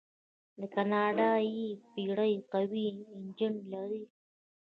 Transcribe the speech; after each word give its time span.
دا 0.59 0.65
کاناډایي 0.73 1.65
بیړۍ 1.93 2.35
قوي 2.51 2.85
انجن 3.15 3.53
لري. 3.73 4.03